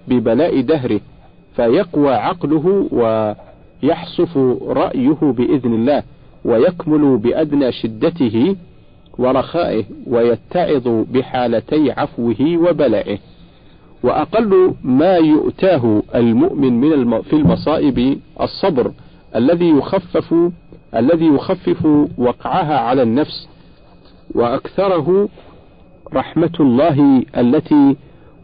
[0.08, 1.00] ببلاء دهره
[1.56, 6.04] فيقوى عقله ويحصف رأيه بإذن الله
[6.46, 8.56] ويكمل بأدنى شدته
[9.18, 13.18] ورخائه ويتعظ بحالتي عفوه وبلعه
[14.04, 17.22] وأقل ما يؤتاه المؤمن من الم...
[17.22, 18.92] في المصائب الصبر
[19.36, 20.36] الذي يخفف
[20.96, 21.86] الذي يخفف
[22.18, 23.48] وقعها على النفس
[24.36, 25.30] وأكثره
[26.14, 27.96] رحمة الله التي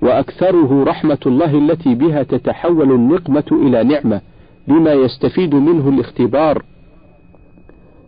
[0.01, 4.21] وأكثره رحمة الله التي بها تتحول النقمة إلى نعمة
[4.67, 6.63] بما يستفيد منه الاختبار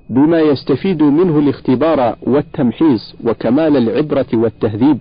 [0.10, 4.98] بما يستفيد منه الاختبار والتمحيص وكمال العبرة والتهذيب.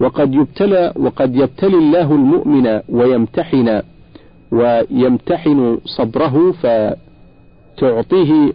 [0.00, 3.82] وقد يبتلى وقد يبتلي الله المؤمن ويمتحن
[4.52, 6.52] ويمتحن صبره
[7.76, 8.52] فتعطيه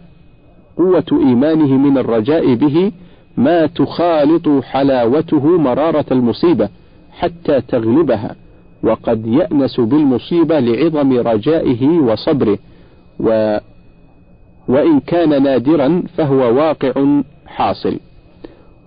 [0.76, 2.92] قوة إيمانه من الرجاء به
[3.36, 6.68] ما تخالط حلاوته مرارة المصيبة
[7.12, 8.36] حتى تغلبها
[8.82, 12.58] وقد يأنس بالمصيبة لعظم رجائه وصبره
[13.20, 13.58] و
[14.68, 17.98] وإن كان نادرا فهو واقع حاصل.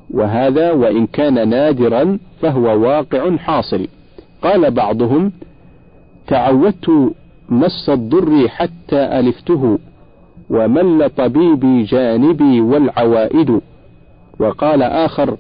[0.10, 3.88] وهذا وإن كان نادرا فهو واقع حاصل.
[4.42, 5.32] قال بعضهم
[6.28, 7.14] تعودت
[7.50, 9.80] مس الضر حتى ألفته
[10.50, 13.62] ومل طبيبي جانبي والعوائد.
[14.40, 15.38] وقال آخر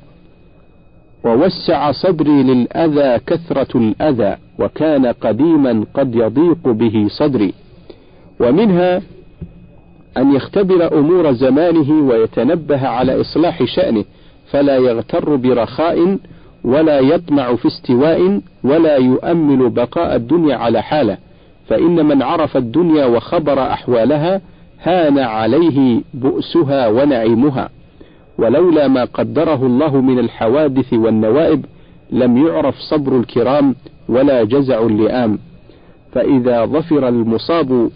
[1.24, 7.54] ووسع صدري للأذى كثرة الأذى وكان قديما قد يضيق به صدري.
[8.40, 9.02] ومنها
[10.18, 14.04] أن يختبر أمور زمانه ويتنبه على إصلاح شأنه
[14.52, 16.18] فلا يغتر برخاء
[16.64, 21.18] ولا يطمع في استواء ولا يؤمل بقاء الدنيا على حاله.
[21.68, 24.42] فإن من عرف الدنيا وخبر أحوالها
[24.82, 27.70] هان عليه بؤسها ونعيمها.
[28.38, 31.66] ولولا ما قدره الله من الحوادث والنوائب
[32.12, 33.76] لم يعرف صبر الكرام
[34.10, 35.40] ولا جزع اللئام.
[36.12, 37.90] فإذا ظفر المصاب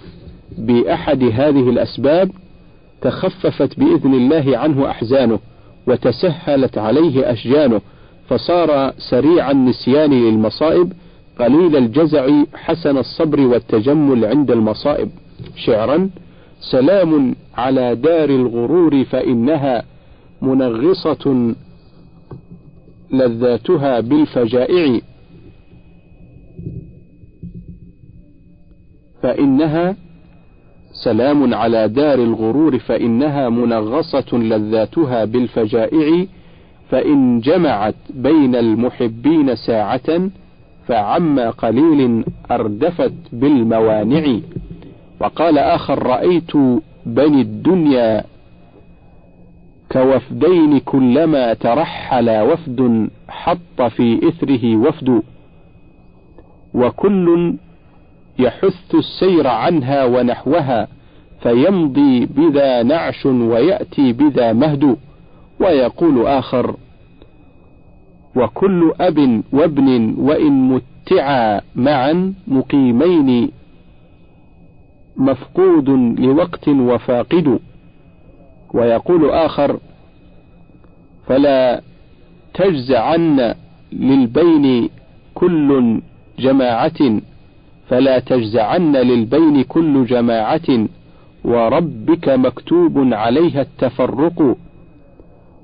[0.58, 2.32] بأحد هذه الأسباب
[3.02, 5.40] تخففت بإذن الله عنه أحزانه
[5.88, 7.82] وتسهلت عليه أشجانه
[8.30, 10.94] فصار سريع النسيان للمصائب
[11.40, 15.10] قليل الجزع حسن الصبر والتجمل عند المصائب.
[15.56, 16.10] شعرا
[16.72, 19.84] سلام على دار الغرور فإنها
[20.42, 21.56] منغصة
[23.12, 25.00] لذاتها بالفجائع.
[29.22, 29.96] فإنها
[31.04, 36.26] سلام على دار الغرور فإنها منغصة لذاتها بالفجائع.
[36.90, 40.30] فإن جمعت بين المحبين ساعة
[40.88, 44.40] فعم قليل أردفت بالموانع.
[45.22, 46.52] وقال آخر رأيت
[47.06, 48.24] بني الدنيا
[49.92, 55.22] كوفدين كلما ترحل وفد حط في إثره وفد.
[56.74, 57.56] وكل
[58.40, 60.88] يحث السير عنها ونحوها
[61.42, 64.98] فيمضي بذا نعش ويأتي بذا مهد.
[65.60, 66.76] ويقول آخر
[68.36, 73.52] وكل أب وابن وإن متعا معا مقيمين
[75.18, 77.60] مفقود لوقت وفاقد.
[78.74, 79.80] ويقول آخر
[81.28, 81.82] فلا
[82.54, 83.56] تجزعن
[83.94, 84.90] للبين
[85.36, 86.02] كل
[86.40, 87.22] جماعة
[87.88, 90.88] فلا تجزعن للبين كل جماعة
[91.44, 94.56] وربك مكتوب عليها التفرق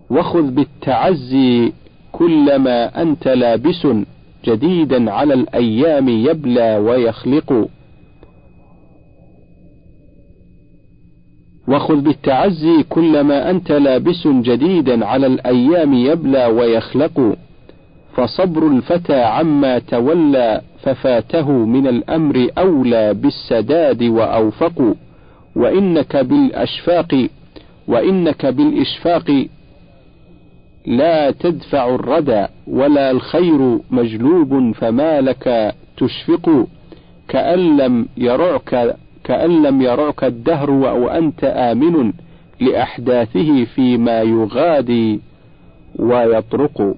[0.09, 1.71] وخذ بالتعزي
[2.11, 3.87] كلما أنت لابس
[4.45, 7.69] جديدا على الأيام يبلى ويخلق.
[11.67, 17.37] وخذ بالتعزي كلما أنت لابس جديدا على الأيام يبلى ويخلق.
[18.15, 24.95] فصبر الفتى عما تولى ففاته من الأمر أولى بالسداد وأوفق.
[25.55, 27.27] وإنك بالأشفاق
[27.87, 29.47] وإنك بالإشفاق
[30.85, 36.67] لا تدفع الردى ولا الخير مجلوب فما لك تشفق.
[37.27, 38.95] كأن لم يرعك
[39.25, 42.13] كأن لم يرعك الدهر وأنت آمن
[42.61, 45.19] لأحداثه فيما يغادي
[45.99, 46.95] ويطرق.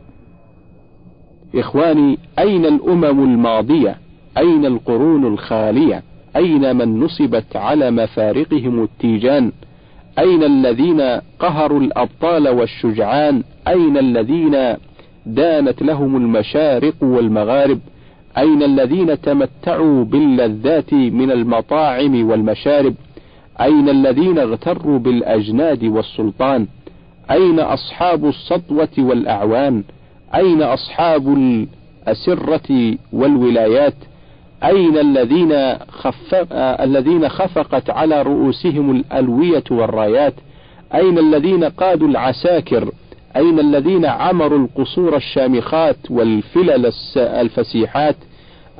[1.55, 3.97] إخواني أين الأمم الماضية؟
[4.37, 6.03] أين القرون الخالية؟
[6.35, 9.51] أين من نصبت على مفارقهم التيجان؟
[10.19, 11.01] أين الذين
[11.39, 14.75] قهروا الأبطال والشجعان؟ أين الذين
[15.25, 17.79] دانت لهم المشارق والمغارب؟
[18.37, 22.95] أين الذين تمتعوا باللذات من المطاعم والمشارب؟
[23.61, 26.67] أين الذين اغتروا بالأجناد والسلطان؟
[27.31, 29.83] أين أصحاب السطوة والأعوان؟
[30.35, 33.93] أين أصحاب الأسرة والولايات؟
[34.63, 36.35] أين الذين خف...
[36.53, 40.33] الذين خفقت على رؤوسهم الألوية والرايات؟
[40.93, 42.91] أين الذين قادوا العساكر؟
[43.37, 48.15] أين الذين عمروا القصور الشامخات والفلل الفسيحات؟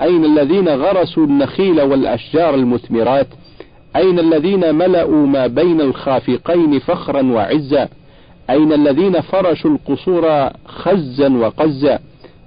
[0.01, 3.27] أين الذين غرسوا النخيل والأشجار المثمرات؟
[3.95, 7.89] أين الذين ملأوا ما بين الخافقين فخرا وعزا؟
[8.49, 11.99] أين الذين فرشوا القصور خزا وقزا؟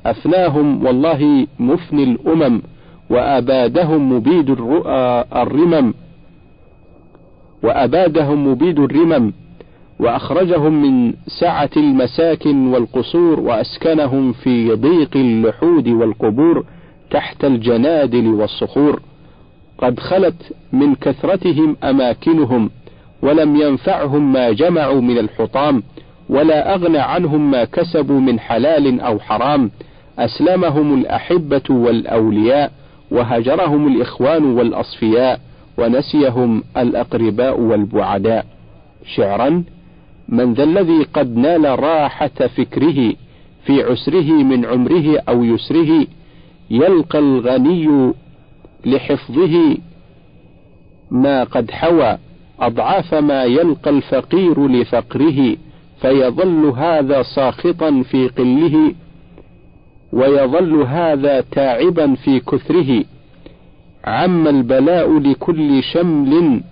[0.06, 2.62] أفناهم والله مفني الأمم
[3.10, 5.94] وأبادهم مبيد الرمم.
[7.62, 9.32] وأبادهم مبيد الرمم.
[10.00, 16.64] وأخرجهم من سعة المساكن والقصور وأسكنهم في ضيق اللحود والقبور
[17.10, 19.00] تحت الجنادل والصخور.
[19.78, 22.70] قد خلت من كثرتهم أماكنهم
[23.22, 25.82] ولم ينفعهم ما جمعوا من الحطام
[26.28, 29.70] ولا أغنى عنهم ما كسبوا من حلال أو حرام.
[30.18, 32.72] أسلمهم الأحبة والأولياء
[33.10, 35.40] وهجرهم الإخوان والأصفياء
[35.78, 38.46] ونسيهم الأقرباء والبعداء.
[39.16, 39.64] شعرا
[40.30, 43.14] من ذا الذي قد نال راحة فكره
[43.64, 46.06] في عسره من عمره أو يسره
[46.70, 48.12] يلقى الغني
[48.86, 49.76] لحفظه
[51.10, 52.18] ما قد حوى
[52.60, 55.56] أضعاف ما يلقى الفقير لفقره
[56.00, 58.94] فيظل هذا ساخطا في قله
[60.12, 63.04] ويظل هذا تاعبا في كثره.
[64.04, 66.62] عم البلاء لكل شمل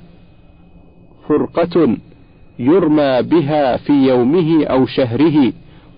[1.29, 1.97] فرقة.
[2.59, 5.53] يرمى بها في يومه أو شهره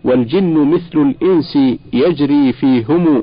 [0.04, 1.58] والجن مثل الإنس
[1.92, 3.22] يجري فيهم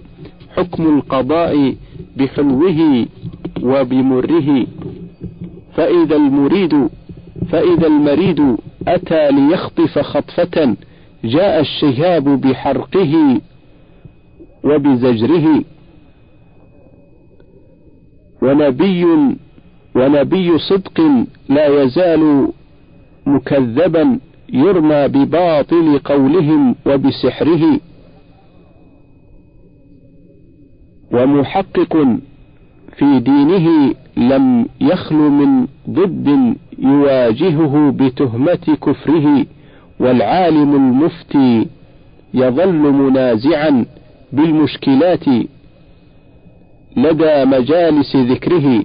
[0.55, 1.75] حكم القضاء
[2.17, 3.05] بحلوه
[3.63, 4.65] وبمره.
[5.75, 6.89] فإذا المريد
[7.49, 8.57] فإذا المريد
[8.88, 10.75] أتى ليخطف خطفة
[11.23, 13.41] جاء الشهاب بحرقه
[14.63, 15.63] وبزجره.
[18.41, 19.05] ونبي
[19.95, 21.01] ونبي صدق
[21.49, 22.51] لا يزال
[23.28, 24.19] مكذبا
[24.53, 27.80] يرمى بباطل قولهم وبسحره.
[31.11, 31.97] ومحقق
[32.97, 39.45] في دينه لم يخل من ضد يواجهه بتهمة كفره
[39.99, 41.67] والعالم المفتي
[42.34, 43.86] يظل منازعا
[44.34, 45.28] بالمشكلات
[46.97, 48.84] لدى مجالس ذكره.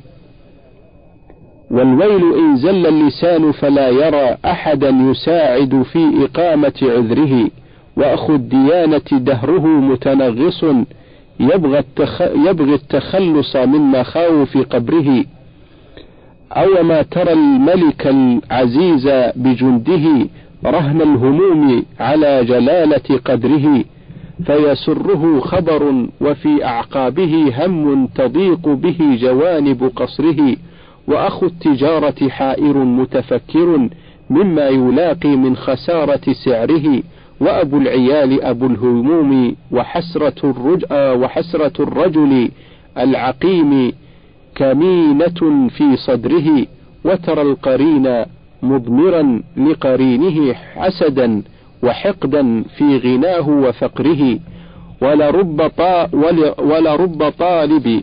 [1.72, 7.50] والويل إن زل اللسان فلا يرى أحدا يساعد في إقامة عذره
[7.96, 10.64] وأخو الديانة دهره متنغص
[11.40, 12.22] يبغى, التخ...
[12.22, 15.24] يبغي التخلص من مخاوف قبره.
[16.52, 20.26] أو ما ترى الملك العزيز بجنده
[20.64, 23.84] رهن الهموم على جلالة قدره
[24.46, 30.56] فيسره خبر وفي أعقابه هم تضيق به جوانب قصره.
[31.08, 33.88] وأخو التجارة حائر متفكر
[34.30, 37.02] مما يلاقي من خسارة سعره
[37.40, 40.84] وأبو العيال أبو الهموم وحسرة, الرج...
[40.92, 42.48] وحسرة الرجل
[42.98, 43.92] العقيم
[44.54, 46.66] كمينة في صدره
[47.04, 48.24] وترى القرين
[48.62, 51.42] مضمرا لقرينه حسدا
[51.82, 54.38] وحقدا في غناه وفقره
[55.02, 55.70] ولرب,
[56.58, 58.02] ولرب طالب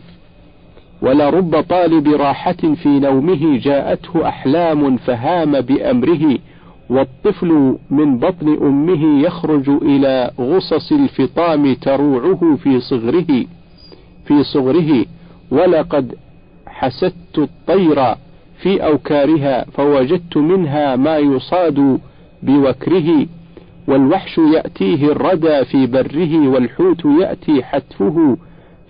[1.02, 6.38] ولرب طالب راحة في نومه جاءته أحلام فهام بأمره
[6.90, 13.44] والطفل من بطن أمه يخرج إلى غصص الفطام تروعه في صغره
[14.24, 15.04] في صغره
[15.50, 16.14] ولقد
[16.66, 18.14] حسدت الطير
[18.62, 22.00] في أوكارها فوجدت منها ما يصاد
[22.42, 23.26] بوكره
[23.88, 28.36] والوحش يأتيه الردى في بره والحوت يأتي حتفه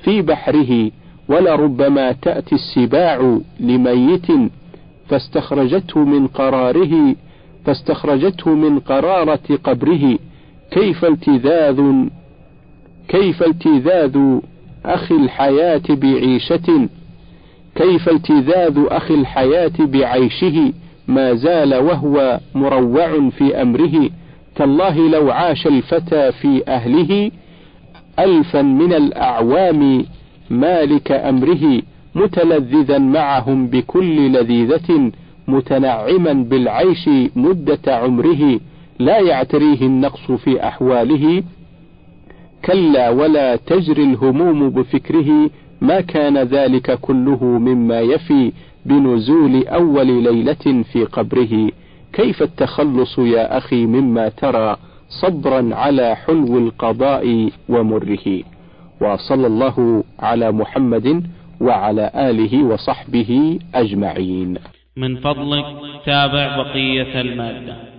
[0.04, 0.90] في بحره.
[1.30, 4.26] ولربما تأتي السباع لميت
[5.08, 7.14] فاستخرجته من قراره
[7.64, 10.18] فاستخرجته من قرارة قبره.
[10.70, 11.82] كيف التذاذ
[13.08, 14.18] كيف التذاذ
[14.84, 16.88] أخي الحياة بعيشة؟
[17.74, 20.72] كيف التذاذ أخي الحياة بعيشه؟
[21.08, 24.10] ما زال وهو مروع في أمره.
[24.56, 27.30] تالله لو عاش الفتى في أهله
[28.18, 30.04] ألفا من الأعوام
[30.51, 31.82] مالك أمره
[32.14, 35.12] متلذذا معهم بكل لذيذة
[35.48, 38.61] متنعما بالعيش مدة عمره
[38.98, 41.42] لا يعتريه النقص في أحواله.
[42.64, 48.53] كلا ولا تجري الهموم بفكره ما كان ذلك كله مما يفي
[48.86, 51.70] بنزول أول ليلة في قبره.
[52.12, 54.76] كيف التخلص يا أخي مما ترى
[55.22, 58.42] صبرا على حلو القضاء ومره؟
[59.01, 61.26] وصلى الله على محمد
[61.61, 64.59] وعلى آله وصحبه أجمعين.
[64.96, 65.64] من فضلك
[66.07, 67.89] تابع بقية المادة.